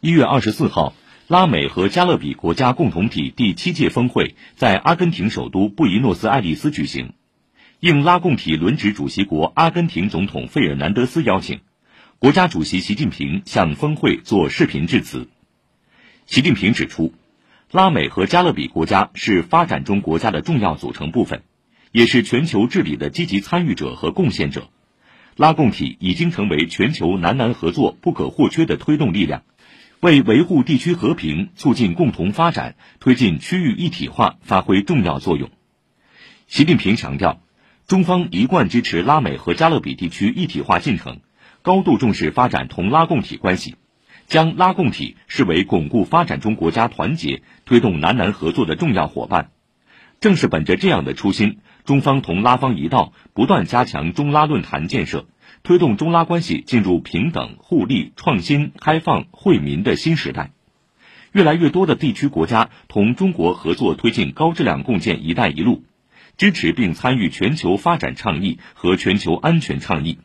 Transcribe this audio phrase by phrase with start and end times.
[0.00, 0.92] 一月二十四号，
[1.26, 7.14] 拉美和加勒比国家共同体第七届峰会在阿根廷首都布宜诺斯艾利斯举行。
[7.80, 11.60] 应拉共体轮值主席国阿根廷总统费尔南德斯邀请，
[12.18, 15.28] 国家主席习近平向峰会作视频致辞。
[16.26, 17.14] 习近平指出，
[17.72, 21.42] 拉美和加勒比国家是发展中国家的重要组成部分，
[21.90, 24.68] 也是全球治理的积极参与者和贡献者。
[25.36, 29.42] 拉共体已经成为全球南南合作不可或缺的推动力量。
[30.06, 35.50] 为维护地区和平、促进共同发展、推进区域一体化发挥重要作用。
[36.46, 37.42] 习近平强调，
[37.88, 41.22] 中方一贯支持拉美和加勒比地区一体化进程，
[41.60, 43.74] 高度重视发展同拉共体关系，
[44.28, 49.50] 将拉共体视为巩固发展中国家团结、推动南南合作的重要伙伴。
[50.20, 55.26] 正是本着这样的初心，中方同拉方一道，不断加强中拉论坛建设。
[55.66, 60.52] 推动中拉关系进入平等、互利、创新、开放、惠民的新时代，
[61.32, 65.82] 越来越多的地区国家同中国合作推进高质量共建“一带一路”，
[66.38, 70.18] 支持并参与全球发展倡议和全球安全倡议，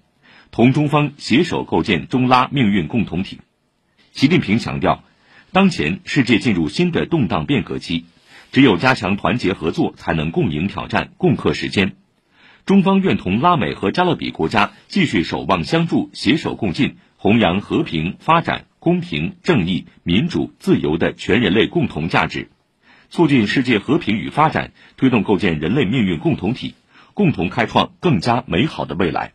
[0.51, 3.39] 同中方携手构建中拉命运共同体。
[4.11, 5.03] 习近平强调，
[5.51, 8.05] 当前世界进入新的动荡变革期，
[8.51, 11.95] 只有加强团结合作，才能共赢挑战、共克时艰。
[12.65, 22.49] 中方愿同拉美和加勒比国家继续守望相助、携手共进，弘扬和平、发展、公平、正义、民主、自由的全人类共同价值，
[23.09, 26.75] 促进世界和平与发展，推动构建人类命运共同体，
[27.13, 29.33] 共同开创更加美好的未来。